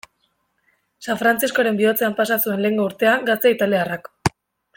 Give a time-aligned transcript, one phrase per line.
[1.07, 4.11] San Frantziskoren bihotzean pasa zuen lehengo urtea gazte italiarrak.